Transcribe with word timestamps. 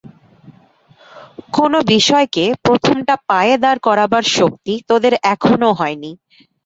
কোন 1.55 1.73
বিষয়কে 1.91 2.45
প্রথমটা 2.65 3.15
পায়ে 3.29 3.55
দাঁড় 3.63 3.79
করাবার 3.87 4.23
শক্তি 4.37 4.73
তোদের 4.89 5.13
এখনও 5.33 5.71
হয়নি। 5.79 6.11